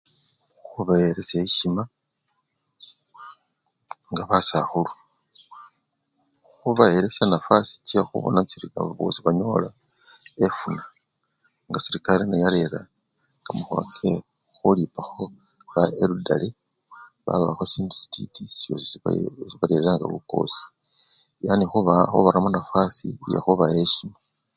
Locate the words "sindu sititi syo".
17.71-18.73